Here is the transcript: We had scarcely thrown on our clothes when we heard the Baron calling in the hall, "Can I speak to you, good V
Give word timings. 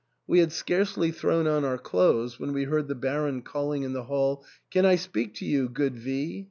We 0.25 0.39
had 0.39 0.51
scarcely 0.51 1.11
thrown 1.11 1.45
on 1.45 1.63
our 1.63 1.77
clothes 1.77 2.39
when 2.39 2.53
we 2.53 2.63
heard 2.63 2.87
the 2.87 2.95
Baron 2.95 3.43
calling 3.43 3.83
in 3.83 3.93
the 3.93 4.05
hall, 4.05 4.43
"Can 4.71 4.83
I 4.83 4.95
speak 4.95 5.35
to 5.35 5.45
you, 5.45 5.69
good 5.69 5.95
V 5.95 6.39